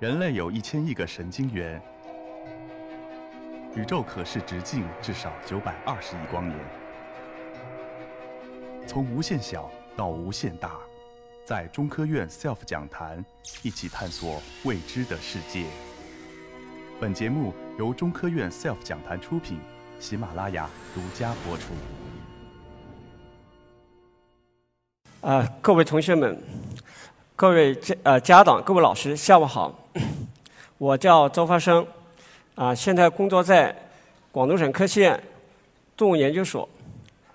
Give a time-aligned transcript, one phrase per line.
[0.00, 1.82] 人类有一千亿个神经元，
[3.74, 6.56] 宇宙可视直径至少九百二十亿光年。
[8.86, 10.76] 从无限小到无限大，
[11.44, 13.24] 在中科院 SELF 讲坛
[13.64, 15.64] 一起探索未知的世界。
[17.00, 19.58] 本节目由中科院 SELF 讲坛出品，
[19.98, 21.72] 喜马拉雅独家播出。
[25.22, 26.40] 啊，各位同学们，
[27.34, 29.76] 各位家呃家长，各位老师，下午好。
[30.78, 31.84] 我叫周发生，
[32.54, 33.74] 啊，现在工作在
[34.30, 35.20] 广东省科学院
[35.96, 36.68] 动物研究所。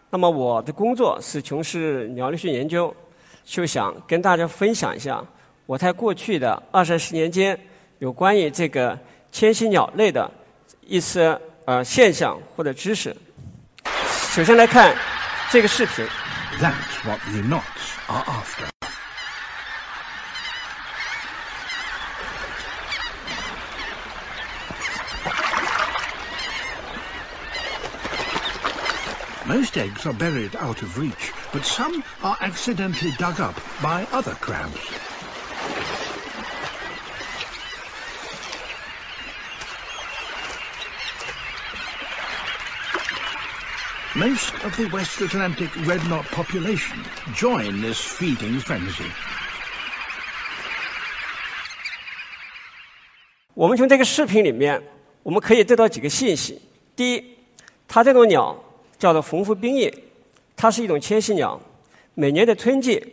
[0.09, 2.95] 那么我的工作是从事鸟类学研究，
[3.43, 5.21] 就想跟大家分享一下
[5.65, 7.59] 我在过去的二三十年间
[7.99, 8.97] 有关于这个
[9.29, 10.31] 迁徙鸟类的
[10.79, 13.13] 一些呃现象或者知识。
[14.31, 14.95] 首先来看
[15.51, 16.05] 这个视频。
[16.61, 18.72] That's what the knots are after.
[29.52, 34.34] Most eggs are buried out of reach, but some are accidentally dug up by other
[34.34, 34.78] crabs.
[44.14, 46.98] Most of the West Atlantic red knot population
[47.34, 49.06] join this feeding frenzy.
[53.54, 54.82] 我们从这个视频里面，
[55.22, 56.60] 我们可以得到几个信息。
[56.96, 57.38] 第一，
[57.86, 58.56] 它这种鸟
[59.03, 59.93] 叫做红腹冰叶，
[60.55, 61.59] 它是一种迁徙鸟。
[62.13, 63.05] 每年的春季，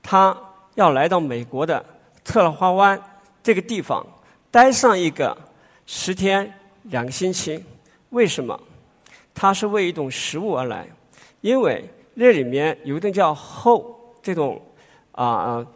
[0.00, 0.36] 它
[0.76, 1.84] 要来到美国的
[2.22, 3.02] 特拉华湾
[3.42, 4.06] 这个地方，
[4.52, 5.36] 待上一个
[5.86, 6.48] 十天
[6.84, 7.60] 两个星期。
[8.10, 8.56] 为什么？
[9.34, 10.86] 它是为一种食物而来，
[11.40, 14.62] 因为那里面有一种叫后这种
[15.10, 15.66] 啊啊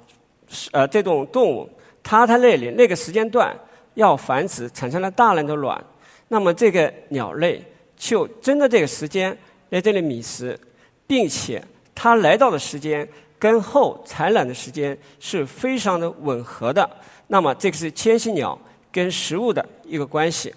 [0.70, 1.68] 呃这种动物，
[2.00, 3.52] 它在那里那个时间段
[3.94, 5.84] 要繁殖，产生了大量的卵，
[6.28, 7.60] 那么这个鸟类
[7.98, 9.36] 就真的这个时间
[9.70, 10.58] 在这里觅食，
[11.06, 11.62] 并且
[11.94, 13.06] 它来到的时间
[13.38, 16.88] 跟后产卵的时间是非常的吻合的，
[17.26, 18.58] 那么这个是迁徙鸟
[18.92, 20.54] 跟食物的一个关系。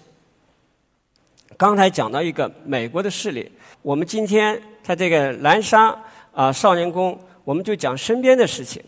[1.56, 3.50] 刚才讲到一个美国的事例，
[3.82, 5.94] 我们今天在这个南沙
[6.32, 8.82] 啊少年宫，我们就讲身边的事情。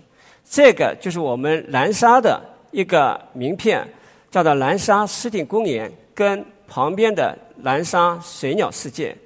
[0.48, 2.40] 这个就是我们南沙的
[2.70, 3.86] 一个名片，
[4.30, 9.16] 叫做南沙湿地公园，跟旁边的南沙水鸟世界。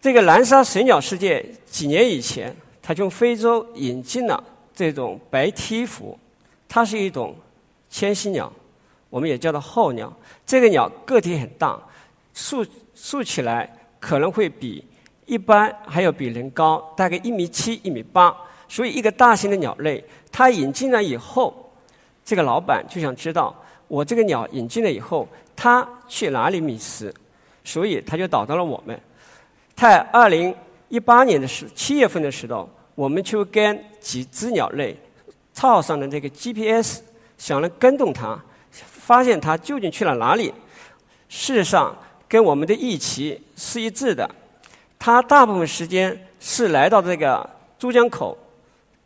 [0.00, 4.42] 这个南沙水鸟世界几年以前，它从非洲引进了
[4.74, 6.18] 这种白梯蝠，
[6.68, 7.34] 它是一种
[7.90, 8.52] 迁徙鸟，
[9.10, 10.12] 我们也叫它候鸟。
[10.44, 11.78] 这个鸟个体很大。
[12.38, 13.66] 竖竖起来
[13.98, 14.84] 可能会比
[15.24, 18.36] 一般还要比人高，大概一米七、一米八。
[18.68, 21.72] 所以，一个大型的鸟类，它引进了以后，
[22.22, 23.56] 这个老板就想知道
[23.88, 27.14] 我这个鸟引进了以后，它去哪里觅食，
[27.66, 28.98] 所以他就找到了我们。
[29.74, 30.54] 在二零
[30.88, 34.96] 一八年的时七月份的时候，我们就跟几只鸟类
[35.52, 37.00] 套上了这个 GPS，
[37.36, 38.40] 想来跟踪它，
[38.70, 40.54] 发现它究竟去了哪里。
[41.28, 41.94] 事实上，
[42.28, 44.30] 跟我们的预期是一致的，
[44.96, 48.38] 它大部分时间是来到这个珠江口，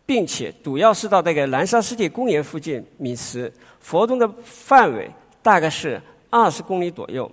[0.04, 3.50] 并且主要是到这个南沙湿地公园附近觅食，
[3.82, 5.10] 活动的范围
[5.42, 7.28] 大概是二十公里左右。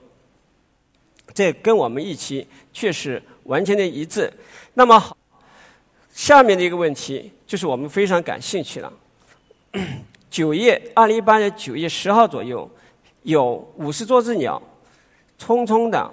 [1.34, 4.32] 这跟我们预期确实完全的一致。
[4.74, 5.18] 那么，
[6.12, 8.92] 下面的一个问题就是我们非常感兴趣了。
[10.30, 12.70] 九月，二零一八年九月十号左右，
[13.24, 14.62] 有五十多只鸟。
[15.40, 16.12] 匆匆的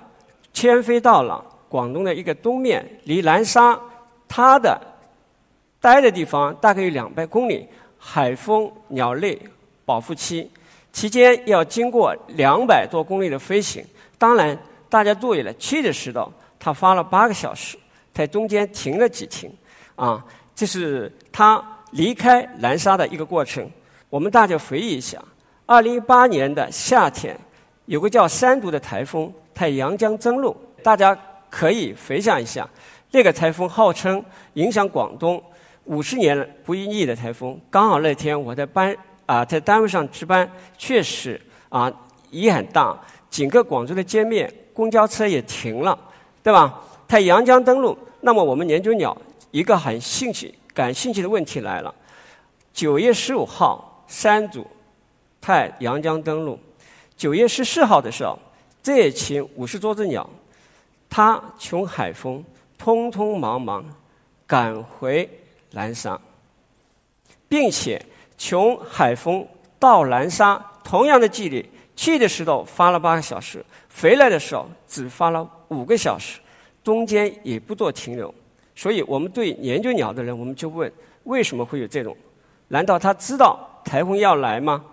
[0.52, 3.80] 迁飞到了广东的一个东面，离南沙
[4.28, 4.78] 它的
[5.80, 7.66] 待的地方大概有两百公里，
[7.98, 9.40] 海风鸟类
[9.86, 10.46] 保护区，
[10.92, 13.82] 期间要经过两百多公里的飞行。
[14.18, 14.58] 当然，
[14.94, 17.76] 大家注意了，去的时候它发了八个小时，
[18.12, 19.52] 在中间停了几停，
[19.96, 20.24] 啊，
[20.54, 21.60] 这是他
[21.90, 23.68] 离开南沙的一个过程。
[24.08, 25.20] 我们大家回忆一下，
[25.66, 27.36] 二零一八年的夏天。
[27.86, 31.18] 有个叫山毒的台风在阳江登陆，大家
[31.50, 32.64] 可以回想一下，
[33.10, 35.42] 那个台风号称影响广东
[35.86, 37.60] 五十年不一逆的台风。
[37.68, 38.96] 刚好那天我在班
[39.26, 40.48] 啊，在单位上值班，
[40.78, 41.92] 确实啊
[42.30, 42.96] 雨很大，
[43.28, 45.98] 整个广州的街面公交车也停了，
[46.42, 46.82] 对吧？
[47.08, 49.16] 太阳江登陆，那么我们研究鸟
[49.50, 51.94] 一个很兴趣、感兴趣的问题来了：
[52.72, 54.66] 九月十五号，山竹
[55.40, 56.58] 太阳江登陆。
[57.16, 58.36] 九月十四号的时候，
[58.82, 60.28] 这群五十多只鸟，
[61.08, 62.44] 它从海丰
[62.76, 63.84] 匆匆忙忙
[64.46, 65.28] 赶回
[65.70, 66.20] 南沙，
[67.48, 68.04] 并且
[68.36, 69.46] 从海丰
[69.78, 71.64] 到南沙同样的距离，
[71.96, 73.64] 去的时候发了八个小时，
[74.00, 76.40] 回来的时候只发了五个小时，
[76.82, 78.32] 中间也不做停留。
[78.74, 80.90] 所以我们对研究鸟的人，我们就问：
[81.24, 82.16] 为什么会有这种？
[82.68, 84.84] 难道他知道台风要来吗？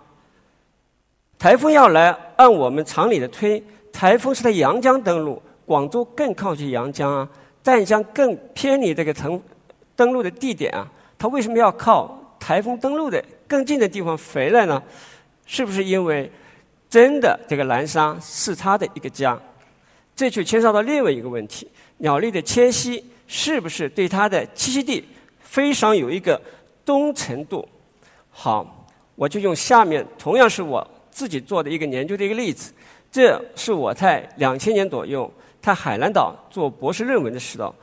[1.38, 3.60] 台风要来，按我们常理的推，
[3.92, 7.28] 台风是在阳江登陆，广州更靠近阳江啊，
[7.64, 9.42] 湛江更偏离这个登
[9.96, 10.86] 登陆的地点啊，
[11.18, 14.80] 他为什么要靠台风登陆的更近的地方回来呢？
[15.44, 16.30] 是不是因为
[16.92, 19.40] 真的这个南沙是他的一个家？
[20.14, 21.66] 这就牵涉到另外一个问题：
[21.96, 25.02] 鸟类的迁徙是不是对它的栖息地
[25.40, 26.38] 非常有一个
[26.84, 27.66] 忠诚度？
[28.30, 30.86] 好，我就用下面同样是我。
[31.10, 32.72] 自己做的一个研究的一个例子，
[33.10, 35.30] 这是我在两千年左右
[35.60, 37.74] 在海南岛做博士论文的时候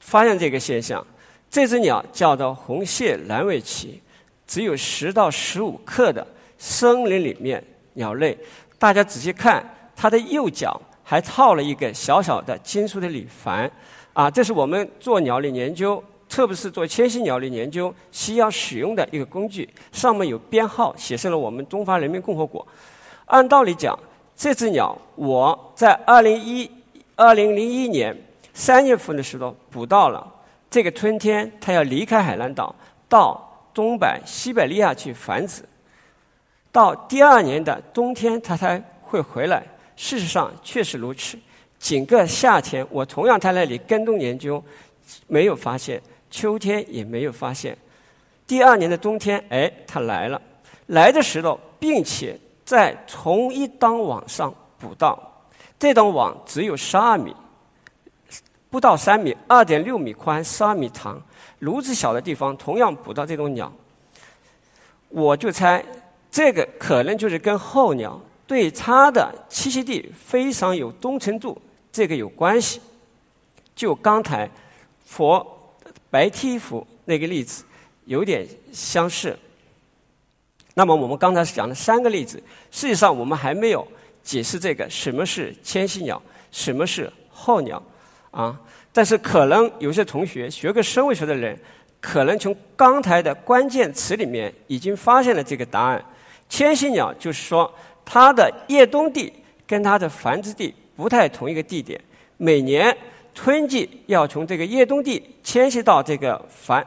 [0.00, 1.06] 发现这个现象。
[1.50, 4.00] 这只鸟叫做红蟹蓝尾鳍，
[4.46, 6.26] 只有十到十五克的
[6.58, 7.62] 森林里面
[7.98, 8.38] 鸟类。
[8.78, 9.62] 大家仔细看，
[9.94, 13.70] 它的右脚还套了一个小小的金属的铝环。
[14.14, 16.02] 啊，这是我们做鸟类研究。
[16.28, 22.66] 特别是做迁徙鸟类研究需要使用的一个工具，上面有编号，写上了我们中华人民共和国。
[23.24, 23.98] 按道理讲，
[24.36, 26.70] 这只鸟我在二零一
[27.16, 28.14] 二零零一年
[28.52, 30.34] 三月份的时候捕到了。
[30.70, 32.74] 这个春天，它要离开海南岛，
[33.08, 35.62] 到东北西伯利亚去繁殖。
[36.70, 39.62] 到第二年的冬天，它才会回来。
[39.96, 41.38] 事实上确实如此。
[41.78, 44.62] 整个夏天，我同样在那里跟踪研究，
[45.26, 46.02] 没有发现。
[46.30, 47.74] 秋天也没有发现，
[48.46, 50.38] 第二年的冬天，哎，它来了，
[50.88, 55.18] 来的时候，并且在同一档网上捕到，
[55.78, 57.34] 这档网只有十二米，
[58.68, 61.18] 不到三米，二点六米宽，十二米长，
[61.58, 63.72] 如此小的地方，同样捕到这种鸟，
[65.08, 65.82] 我就猜，
[66.30, 71.60] 这个可能就是跟候鸟对它的栖息地非常有忠诚度
[71.90, 72.80] 这个有关系，
[73.74, 74.50] 就刚才
[75.04, 75.54] 佛。
[76.10, 77.62] 白梯蝠那个例子
[78.06, 79.38] 有点相似。
[80.72, 83.86] 那么我们刚才讲的三个例子，实际上我们还没有
[84.22, 86.20] 解释这个什么是迁徙鸟，
[86.50, 87.82] 什么是候鸟
[88.30, 88.58] 啊。
[88.90, 91.54] 但是可能有些同学学过生物学的人，
[92.00, 96.02] 可能从刚才的关键词里面已经发现了这个答案。
[96.48, 97.72] 迁徙鸟就是说
[98.04, 99.32] 它的越冬地
[99.66, 102.00] 跟它的繁殖地不太同一个地点，
[102.36, 102.96] 每年。
[103.34, 106.84] 春季要从这个越冬地迁徙到这个繁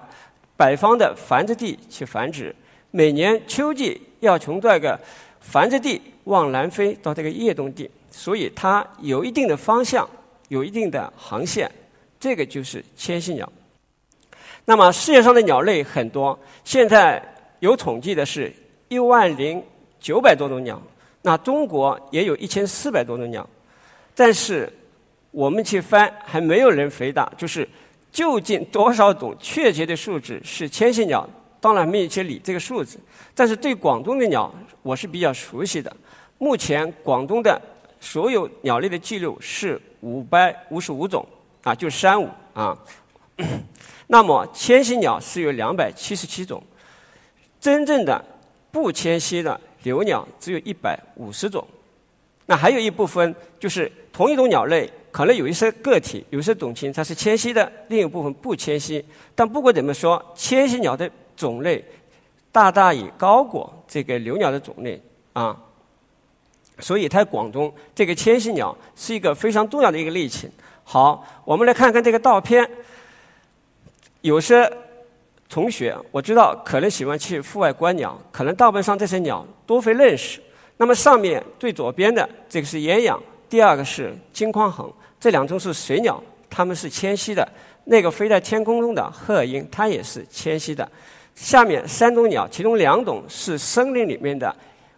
[0.57, 2.53] 北方的繁殖地去繁殖，
[2.89, 4.99] 每年秋季要从这个
[5.39, 10.05] 繁殖地往南飞到这个越冬地，所以它有一定的方向，
[10.49, 11.71] 有一定的航线，
[12.19, 13.49] 这个就是迁徙鸟。
[14.65, 17.23] 那么世界上的鸟类很多，现在
[17.59, 18.53] 有统计的是
[18.91, 19.63] 一万零
[20.01, 20.81] 九百多种鸟，
[21.21, 23.47] 那中国也有一千四百多种鸟，
[24.13, 24.71] 但是。
[25.33, 27.65] 我们去翻，还没有人回答，就是
[28.11, 31.25] 究竟多少种确切的数字是迁徙鸟？
[31.61, 32.99] 当然没有去理这个数字。
[33.33, 35.95] 但是对广东的鸟，我是比较熟悉的。
[36.38, 37.57] 目前广东的
[37.97, 41.25] 所有鸟类的记录是五百五十五种，
[41.63, 42.77] 啊，就三五啊。
[44.07, 46.61] 那么迁徙鸟是有两百七十七种，
[47.57, 48.21] 真正的
[48.71, 51.67] 不迁徙的留鸟只有一百五十种。
[52.45, 54.91] 那还有一部分就是同一种鸟类。
[55.12, 59.03] 可能有一些个体、有些种群它是迁徙的，另一部分不迁徙。
[59.36, 61.84] 但不管怎么说，迁徙鸟的种类
[62.50, 65.01] 大大也高过这个留鸟的种类
[65.34, 65.53] 啊。
[66.79, 70.50] 所以在广东，这个迁徙鸟是一个非常重要的一个类型。
[70.86, 72.65] 好，我们来看看这个照片。
[74.22, 74.72] 有些
[75.51, 80.39] 同学我知道可能喜欢去户外观鸟，可能大部分上这些鸟都会认识。
[80.77, 84.89] 那么上面最左边的这个是鸳鸯，第二个是金眶鸻。
[85.20, 87.46] 这两种是水鸟，它们是迁徙的。
[87.84, 90.89] 那个飞在天空中的鹤鹰，它也是迁徙的。
[91.36, 94.55] 下面三种鸟，其中两种是森林里面的，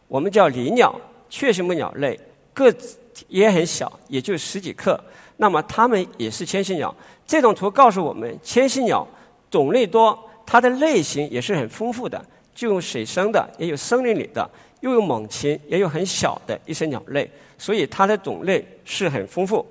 [0.08, 0.94] 我们叫林鸟，
[1.30, 2.18] 雀形目鸟类，
[2.54, 2.96] 个子
[3.28, 5.04] 也很小，也就十几克。
[5.38, 6.94] 那么它们也是迁徙鸟。
[7.26, 9.08] 这种图告诉我们，迁徙鸟
[9.50, 12.24] 种类多，它的类型也是很丰富的，
[12.54, 14.50] 就有水生的，也有森林里的，
[14.82, 19.66] 又有猛禽，也有很小的一些鸟类，所以它的种类是很丰富。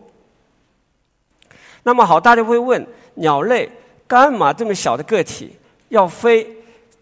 [1.83, 3.69] 那么好，大家会问：鸟类
[4.07, 5.51] 干嘛这么小的个体
[5.89, 6.47] 要飞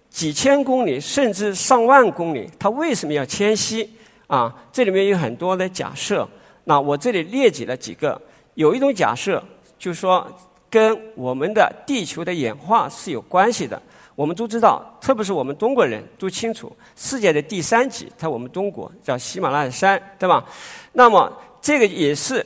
[0.08, 2.50] 几千公里甚至上万公里？
[2.58, 3.88] 它为什么要迁徙？
[4.26, 6.28] 啊，这里面有很多的假设。
[6.64, 8.20] 那我这里列举了几个。
[8.54, 9.42] 有一种假设，
[9.78, 10.26] 就是说
[10.70, 13.80] 跟我们的地球的演化是有关系的。
[14.14, 20.44] 我们都知道，特别是我们中国人都清楚，世界的第三极在我们中国，叫喜马拉雅山，对吧？
[20.92, 22.44] 那么这个也是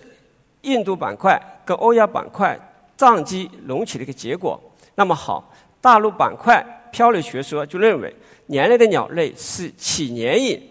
[0.62, 2.56] 印度板块跟欧亚板块
[2.96, 4.60] 撞击隆起的一个结果。
[4.94, 8.14] 那么好，大陆板块漂流学说就认为，
[8.46, 10.62] 年类的鸟类是起年于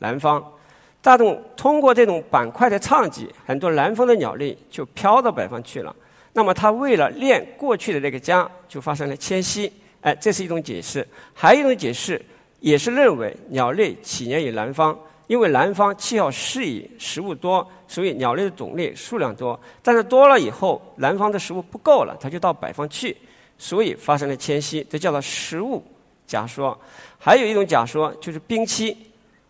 [0.00, 0.42] 南方。
[1.00, 5.96] 大众通过这种板块的撞击，很多南方的鸟类就飘到北方去了。
[6.32, 9.70] 那么它为了恋过去的那个家，就发生了迁徙。
[10.00, 11.06] 哎，这是一种解释。
[11.32, 12.20] 还有一种解释，
[12.60, 19.58] 也是认为鸟类起源于南方，因为南方气候适宜，食物多，所以鸟类的种类数量多。
[19.82, 23.16] 但是多了以后，南方的食物不够了，它就到北方去，
[23.58, 24.84] 所以发生了迁徙。
[24.90, 25.84] 这叫做食物
[26.26, 26.76] 假说。
[27.18, 28.96] 还有一种假说就是冰期。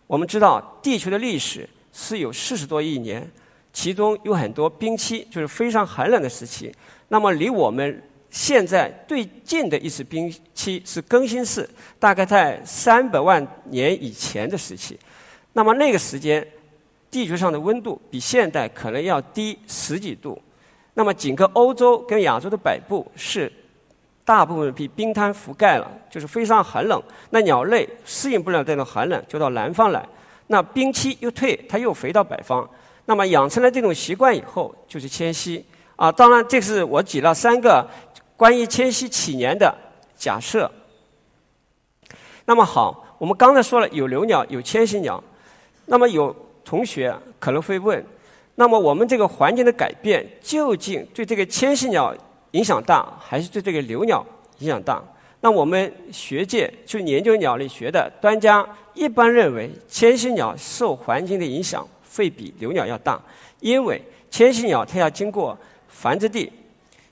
[0.05, 3.27] 我们知道地球的历史是有四十多亿年，
[3.73, 6.71] 其中有很多冰期，就是非常寒冷的时期。
[7.09, 11.67] 那么离我们现在最近的一次冰期是更新世，
[11.99, 14.97] 大概在三百万年以前的时期。
[15.53, 16.47] 那么那个时间，
[17.11, 20.39] 地球上的温度比现代可能要低十几度。
[20.93, 23.51] 那么整个欧洲跟亚洲的北部是
[24.23, 27.01] 大部分被冰滩覆盖了，就是非常寒冷。
[27.31, 30.07] 那鸟类适应不了这种寒冷，就到南方来。
[30.47, 32.67] 那冰期又退，它又回到北方。
[33.05, 36.11] 那么养成了这种习惯以后，就是迁徙啊。
[36.11, 37.87] 当然，这是我举了三个。
[38.35, 39.73] 关于迁徙起年的
[40.17, 40.69] 假设，
[42.45, 45.23] 那么好，我们刚才说了有留鸟，有迁徙鸟。
[45.85, 48.03] 那么有同学可能会问：
[48.55, 52.13] 那么我们这个环境的改变，究竟对这个迁徙鸟
[52.51, 54.25] 影响大，还是对这个留鸟
[54.57, 55.01] 影响大？
[55.39, 63.21] 那我们学界就研究鸟类学的专家一般认为，迁徙鸟受环境的影响会比留鸟要大，
[63.59, 66.51] 因为迁徙鸟它要经过繁殖地、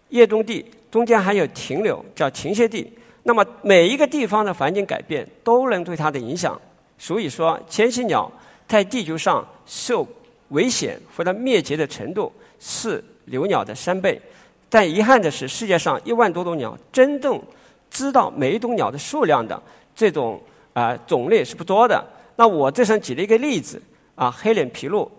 [0.09, 0.65] 叶冬地。
[0.91, 2.85] 中间还有停留，叫停歇地。
[3.23, 6.59] 那么每一个地方的环境改变都能对它的影响。
[6.97, 8.29] 所以说，迁徙鸟
[8.67, 10.05] 在地球上受
[10.49, 12.29] 危险或者灭绝的程度
[12.59, 14.21] 是留鸟的三倍。
[14.69, 17.41] 但遗憾的是，世界上一万多种鸟，真正
[17.89, 19.63] 知道每一种鸟的数量的
[19.95, 20.37] 这种
[20.73, 22.05] 啊种类是不多的。
[22.35, 23.81] 那我这上举了一个例子
[24.15, 25.09] 啊，黑脸琵鹭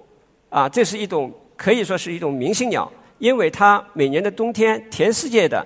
[0.51, 2.91] 啊，这是一种可以说是一种明星鸟。
[3.19, 5.65] 因为它每年的冬天，全世界的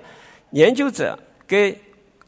[0.51, 1.17] 研究者
[1.47, 1.75] 跟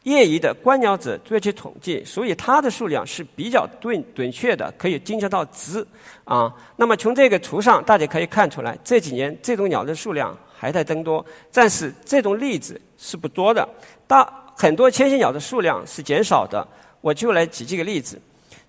[0.02, 5.86] 业余的观鸟者做起统计，所以它的数量是比较准准确的，可以精确到值
[6.24, 6.52] 啊。
[6.74, 13.68] 那么从这个图上，大家可以看出来，这几年这种鸟的数量还在增多，但是这种例子是不多的。
[14.08, 16.66] 大很多迁徙鸟的数量是减少的。
[17.00, 18.20] 我就来举几个例子。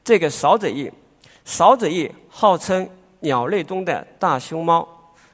[0.03, 0.91] 这个少者翼，
[1.45, 2.87] 少者翼号称
[3.21, 4.87] 鸟类中的大熊猫。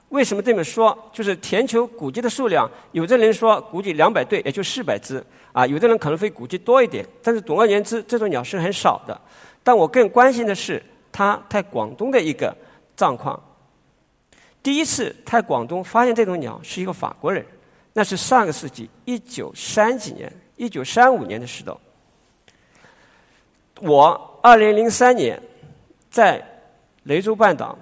[0.10, 0.98] 为什么这么说？
[1.12, 5.22] 就是全球古鸡的数量，有的人说估计两百对，也就四百只
[5.52, 5.68] 啊。
[5.68, 9.20] 有的人可能会估计多一点，但是总而言之，这种鸟是很少的。
[9.64, 12.56] 但我更关心的是它在广东的一个
[12.96, 13.38] 状况。
[14.64, 17.46] 第一次在广东发现这种鸟是一个法国人，
[17.92, 21.78] 那是上个世纪一九三几年，一九三五年的时候。
[23.82, 25.38] 我二零零三年
[26.18, 26.44] 在
[27.04, 27.78] 雷州半岛。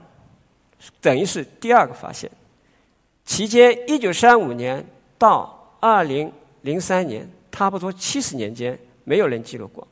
[1.00, 2.30] 等于是第二个发现，
[3.24, 4.86] 期间一九三五年
[5.18, 6.30] 到二零
[6.62, 9.88] 零三年，差不多七十年间，没有人记录过，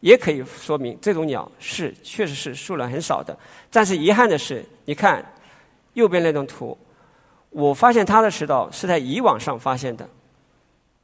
[0.00, 3.38] 也可以说明这种鸟是确实是数量很少的。
[3.70, 5.22] 但是遗憾的是，你看
[5.92, 6.76] 右边那张图，
[7.50, 10.08] 我发现它的食道是在渔网上发现的，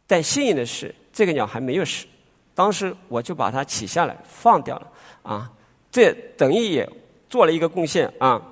[0.06, 2.06] 但幸运的是这个鸟还没有死，
[2.54, 4.90] 当时我就把它取下来放掉了
[5.22, 5.52] 啊，
[5.94, 6.90] 这等于也
[7.30, 8.42] 做了一个贡献啊。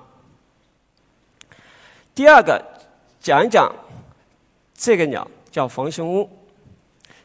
[2.15, 2.63] 第二个，
[3.19, 3.69] 讲一讲
[4.73, 6.29] 这个鸟叫黄胸乌。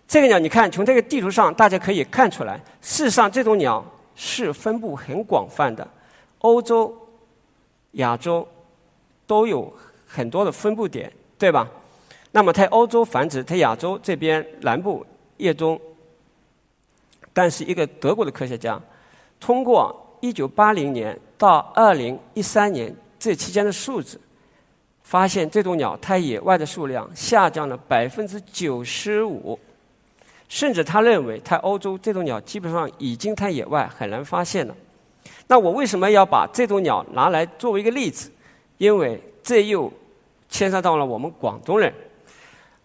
[0.09, 3.85] 这个鸟，你看从这个地图上，大家可以看出来，事实上这种鸟
[4.17, 5.87] 是分布很广泛的，
[6.39, 6.93] 欧洲、
[7.93, 8.45] 亚洲
[9.25, 9.73] 都有
[10.05, 11.71] 很多的分布点，对吧？
[12.33, 15.07] 那么在欧洲繁殖，在亚洲这边南部
[15.37, 15.81] 叶中，
[17.33, 18.81] 但是一个德国的科学家
[19.39, 24.21] 通过1980年到2013年这期间的数字。
[25.03, 29.59] 发现这种鸟在野外的数量下降了百分之九十五，
[30.51, 34.77] 甚至他认为在欧洲这种鸟基本上已经在野外很难发现了。
[35.47, 38.31] 那我为什么要把这种鸟拿来作为一个例子？
[38.77, 39.91] 因为这又
[40.51, 41.91] 牵涉到了我们广东人。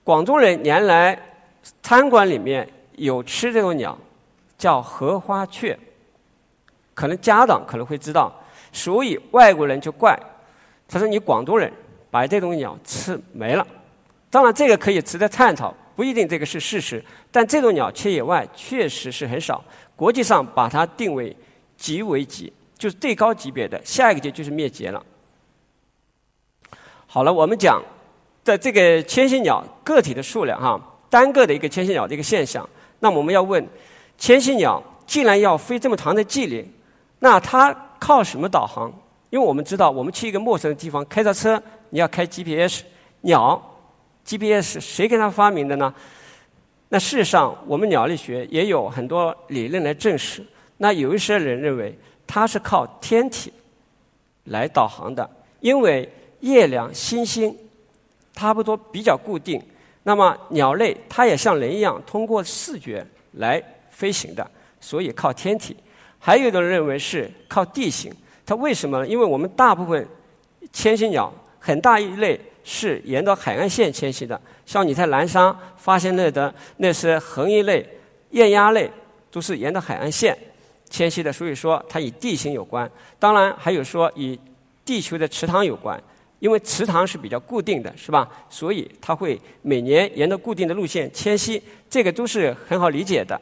[0.06, 1.22] 广东人原来
[1.82, 3.98] 餐馆里面有吃这种鸟，
[4.58, 5.78] 叫荷花雀，
[6.94, 8.34] 可能家长可能会知道，
[8.72, 10.18] 所以外国人就怪，
[10.88, 11.72] 他说你广东人。
[12.14, 13.66] 把这种鸟吃没了，
[14.30, 19.66] 当然这个可以值得探讨，不一定这个是事实，但这种鸟切野外确实是很少。
[19.96, 21.36] 国际上把它定为
[21.76, 25.04] 极为极，就是最高级别的，下一个级就是灭绝了。
[27.08, 27.82] 好了，我们讲
[28.46, 32.70] 的这个迁徙鸟个体的数量哈，单个的一个迁徙鸟的一个现象。
[33.00, 33.68] 那么我们要问，
[34.20, 36.72] 迁徙鸟既然要飞这么长的距离，
[37.24, 38.92] 那它靠什么导航？
[39.30, 41.62] 因为我们知道，我们去一个陌生的地方开着车，
[41.92, 42.84] 你要开 GPS，
[43.22, 43.62] 鸟
[44.26, 45.94] GPS 谁给它发明的呢？
[46.90, 50.46] 那事实上，我们鸟类学也有很多理论来证实。
[50.76, 53.54] 那有一些人认为它是靠天体
[54.44, 55.28] 来导航的，
[55.62, 56.12] 因为。
[56.44, 57.58] 月亮、星星
[58.34, 59.64] 差不多比较固定，
[60.04, 63.02] 那么鸟类它也像人一样通过视觉
[63.36, 64.46] 来飞行的，
[64.82, 65.74] 所以靠天体。
[66.26, 68.10] 还有的人认为是靠地形，
[68.46, 69.06] 它为什么呢？
[69.06, 70.08] 因为我们大部分
[70.72, 77.86] 迁徙鸟很大一类是沿着海岸线迁徙的，像你在南沙发现那的那些横翼类、
[78.30, 78.90] 雁鸭类
[79.30, 80.38] 都是沿着海岸线
[80.90, 82.90] 迁徙的，所以说它与地形有关。
[83.20, 84.40] 当然还有说与
[84.86, 86.02] 地球的池塘有关。
[86.40, 88.30] 因为池塘是比较固定的，是吧？
[88.50, 93.40] 所以它会每年沿着固定的路线迁徙，这个都是很好理解的。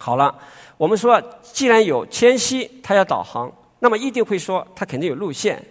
[0.00, 0.34] 好了，
[0.78, 5.62] 我们说，既然有迁徙，它要导航，那么一定会说它肯定有路线，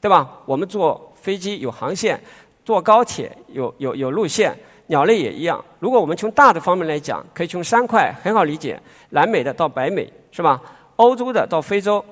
[0.00, 0.28] 对吧？
[0.44, 2.20] 我们坐飞机有航线，
[2.64, 4.52] 坐高铁有有有路线，
[4.88, 5.64] 鸟类也一样。
[5.78, 8.78] 如果我们从大的方面来讲，可以从三块很好理解：
[9.10, 10.60] 南美的到北美，是吧？
[10.96, 12.04] 欧洲的到非洲，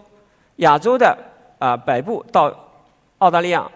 [0.57, 1.19] 亚洲的
[1.59, 2.55] 啊北部到。
[3.19, 3.67] 澳大利亚，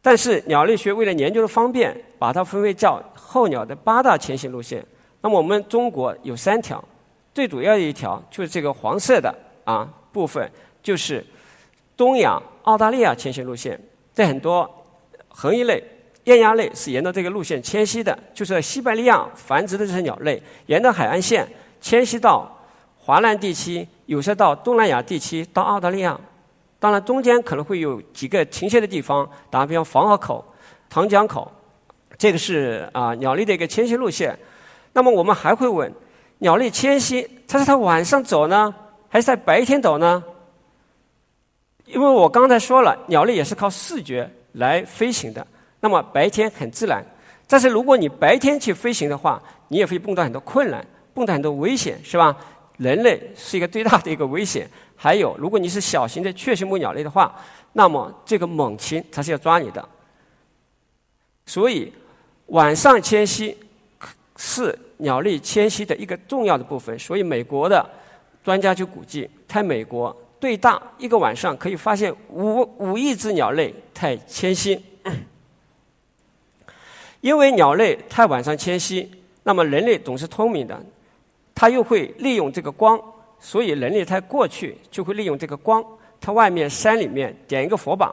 [0.00, 4.84] 但是鸟类学为了研究的方便，把它分为叫候鸟的八大迁徙路线。
[5.28, 6.82] 那么我们中国有三条，
[7.34, 9.30] 最主要的一条就是这个黄色的
[9.62, 10.50] 啊部分，
[10.82, 11.22] 就是
[11.94, 13.78] 东亚、澳大利亚迁徙路线。
[14.14, 14.66] 在很多
[15.28, 15.84] 横翼类、
[16.24, 21.46] 雁鸭类是沿着这个路线迁徙的，就是西伯利亚繁殖的这些鸟类，沿着海岸线
[21.78, 22.50] 迁徙到
[22.96, 26.18] 华南地区，有些到东南亚地区，到澳大利亚。
[26.78, 30.42] 当然，中间可能会有几个停歇的地方，打比方黄河口、
[30.88, 31.52] 长江口，
[32.16, 34.34] 这个是啊鸟类的一个迁徙路线。
[34.98, 35.94] 那么我们还会问，
[36.38, 38.74] 鸟类迁徙，它是它晚上走呢，
[39.08, 40.24] 还是在白天走呢？
[41.84, 45.46] 因为我刚才说了，鸟类也是靠视觉来飞行的。
[45.78, 47.06] 那么白天很自然，
[47.46, 50.84] 但是如果你白天去飞行的话，你也会碰到很多困难，
[51.14, 52.36] 碰到很多危险，是吧？
[52.78, 54.68] 人类是一个最大的一个危险。
[54.96, 57.32] 还有，如果你是小型的雀形目鸟类的话，
[57.72, 59.88] 那么这个猛禽它是要抓你的。
[61.46, 61.92] 所以，
[62.46, 63.56] 晚上迁徙
[64.36, 66.96] 是鸟类迁徙的一个重要的部分。
[66.98, 67.84] 所以，美国的
[68.44, 74.80] 专家就估计，在美国最大一个晚上可以发现五五亿只鸟类在迁徙。
[77.20, 79.10] 因为鸟类太晚上迁徙，
[79.42, 80.80] 那么人类总是聪明的，
[81.52, 83.00] 它又会利用这个光。
[83.40, 85.84] 所以人类它过去就会利用这个光，
[86.20, 88.12] 它外面山里面点一个火把，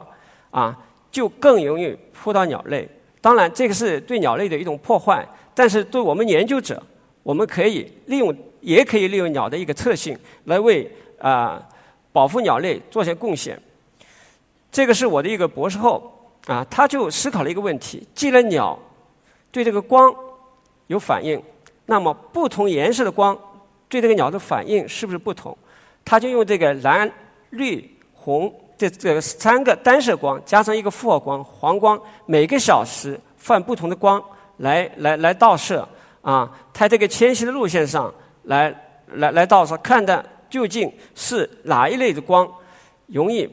[0.50, 0.76] 啊，
[1.10, 2.88] 就更容易扑到鸟类。
[3.26, 6.80] 当然，这个是对鸟类的一种破坏，但是对我们研究者，
[7.24, 11.60] 我们可以利用，也可以利用鸟的一个特性来为啊
[12.12, 13.60] 保护鸟类做些贡献。
[14.70, 18.78] 这个是我的一个博士后啊，他就思考了一个问题：既然鸟
[19.50, 20.14] 对这个光
[20.86, 21.42] 有反应，
[21.86, 23.36] 那么不同颜色的光。
[23.88, 25.58] 对这个鸟的反应是不是不同？
[26.04, 27.10] 他就用这个蓝、
[27.50, 34.22] 绿、红这这三个单色光，加上一个复合光黄光，每个小时放不同的光
[34.58, 35.88] 来来来倒射
[36.20, 38.12] 啊，它这个迁徙的路线上
[38.44, 38.74] 来
[39.14, 42.46] 来来倒射，看的究竟是哪一类的光
[43.06, 43.48] 容易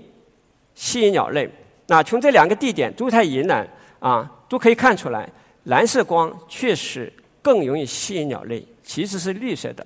[0.76, 1.50] 吸引鸟类。
[1.88, 3.68] 那从这两个地点都太云南
[4.00, 5.30] 啊，都可以看出来，
[5.64, 9.86] 蓝色光确实更容易吸引鸟类，其实是绿色的。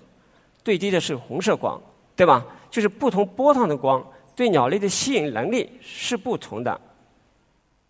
[0.63, 1.81] 最低的是红色光，
[2.15, 2.45] 对吧？
[2.69, 4.05] 就是不同波长的光
[4.37, 6.79] 对鸟类的吸引能力是不同的。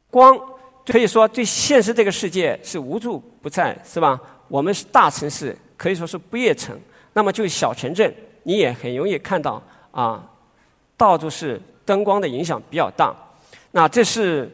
[0.09, 0.39] 光
[0.85, 4.17] 可以说对现实这个世界是无处不在，是吧？
[4.47, 6.79] 我们是大城市，可以说是不夜城。
[7.11, 8.11] 那么就小城镇，
[8.43, 10.25] 你也很容易看到啊，
[10.95, 13.13] 到处是灯光的影响比较大。
[13.71, 14.49] 那这是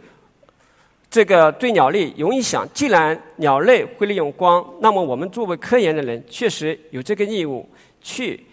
[1.12, 7.70] 这个对鸟类容易想，既然鸟类会利用光，那么我们作为科研的人确实有这个义务。
[8.06, 8.46] 去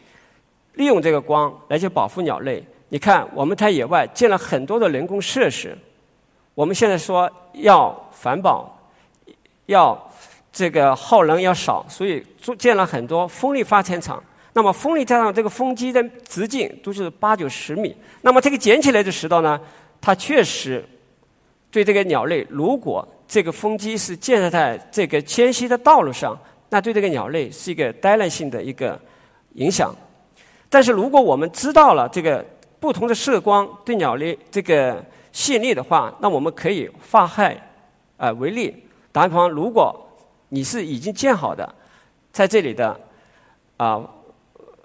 [0.75, 2.65] 利用这个光来去保护鸟类。
[2.93, 5.79] 你看，我们在野外建了很多的人工设施。
[6.55, 8.69] 我们现在说要环保，
[9.67, 10.11] 要
[10.53, 12.21] 这个耗能要少，所以
[12.59, 14.23] 建了很多风力发电厂。
[14.53, 17.97] 那么风力加上这个风机的直径都是八九十米。
[18.23, 19.59] 那么这个捡起来的石头呢，
[20.01, 20.85] 它确实
[21.71, 26.37] 对这个鸟类，如果这个风机是建设在这个迁徙的道路上，
[26.69, 29.01] 那对这个鸟类是一个灾难性的一个
[29.55, 29.95] 影响。
[30.69, 32.45] 但是如果我们知道了这个
[32.81, 37.57] 不同的射光对鸟类这个吸引力的话，那我们可以化害
[38.17, 38.75] 啊为例。
[39.13, 39.95] 打比方，如果
[40.49, 41.73] 你是已经建好的
[42.33, 42.99] 在这里的
[43.77, 44.03] 啊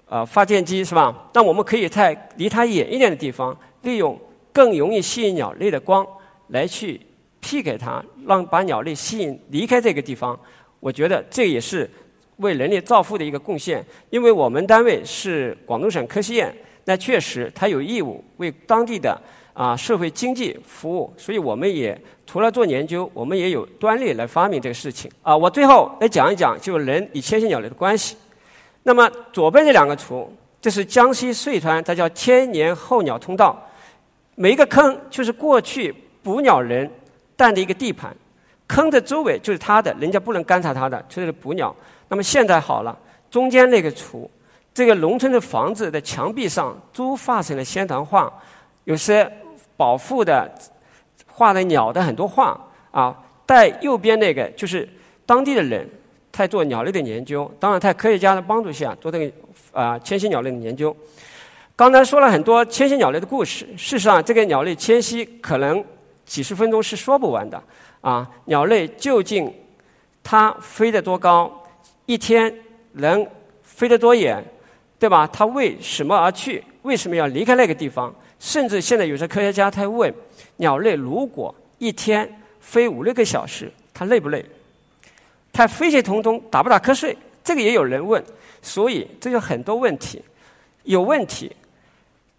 [0.08, 1.28] 啊发电机是吧？
[1.32, 4.16] 那我们可以在离它远一点的地方，利用
[4.52, 6.06] 更容易吸引鸟类的光
[6.48, 7.00] 来去。
[7.38, 10.36] 批给它，让把鸟类吸引离开这个地方。
[10.80, 11.88] 我觉得这也是
[12.38, 13.84] 为人类造福的一个贡献。
[14.10, 16.56] 因为我们单位是广东省科学院，
[16.86, 19.20] 那确实它有义务为当地的
[19.52, 21.12] 啊社会经济服务。
[21.18, 25.10] 所以我们也除了做研究，我们也有专利来发明这个事情。
[25.20, 28.16] 啊，我最后来讲一讲，就人与迁徙鸟类的关系。
[28.84, 33.62] 那么左边这两个图，这是江西遂川，它叫千年候鸟通道。
[34.34, 36.90] 每一个坑就是过去捕鸟人。
[37.38, 38.16] 蛋的一个地盘，
[38.66, 41.76] 坑的周围就是它的，人家不能干涉它的，就是捕鸟。
[42.08, 42.98] 那么现在好了，
[43.30, 44.30] 中间那个图，
[44.76, 48.30] 这个农村的房子的墙壁上都画成了仙堂画，
[48.84, 49.26] 有些
[49.74, 50.54] 保护的
[51.26, 52.60] 画的鸟的很多画
[52.90, 53.16] 啊。
[53.46, 54.86] 带右边那个就是
[55.24, 55.88] 当地的人
[56.30, 59.32] 在做鸟类的研究，当然在科学家的帮助下做这个
[59.72, 60.94] 啊迁徙鸟类的研究。
[61.74, 65.82] 刚才说了很多迁徙鸟类的故事，事实上这个鸟类迁徙可能。
[66.26, 67.62] 几十分钟是说不完的
[68.00, 68.28] 啊！
[68.46, 69.48] 鸟类究竟
[70.24, 71.64] 它飞得多高？
[72.04, 72.52] 一天
[72.94, 73.24] 能
[73.62, 74.44] 飞得多远？
[74.98, 75.26] 对吧？
[75.32, 76.62] 它为什么而去？
[76.82, 78.14] 为什么要离开那个地方？
[78.38, 80.12] 甚至现在有些科学家在问：
[80.56, 82.28] 鸟类如果一天
[82.60, 84.44] 飞五六个小时，它累不累？
[85.52, 87.16] 它飞行途中打不打瞌睡？
[87.42, 88.22] 这个也有人问。
[88.62, 90.20] 所以这有很多问题，
[90.82, 91.54] 有问题，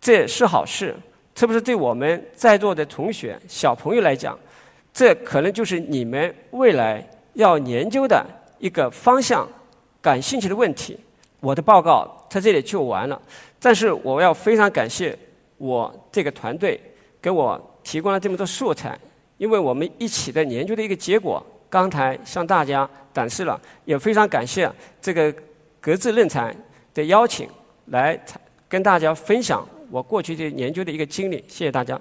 [0.02, 0.96] 这是好事。
[1.34, 4.38] 特别是对我们在座的同学、小朋友来讲，
[4.93, 8.26] 这可能就是你们未来要研究的
[8.60, 9.48] 一个方向、
[10.02, 11.00] 感兴趣的问题？
[11.39, 13.21] 我的报告在这里就完了，
[13.60, 15.17] 但是我要非常感谢
[15.58, 16.80] 我这个团队
[17.21, 18.97] 给我提供了这么多素材，
[19.38, 24.69] 因为我们一起的研究的一个结果，刚才向大家展示了，也非常感谢
[25.02, 25.34] 这个
[25.80, 26.56] 格致论坛
[26.93, 27.47] 的邀请，
[27.88, 28.19] 来
[28.67, 29.65] 跟大家分享。
[29.89, 32.00] 我过去的研究的一个经历，谢谢大家。